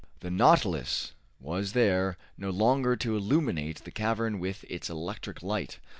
[0.21, 5.77] The "Nautilus" was there no longer to illuminate the cavern with its electric light.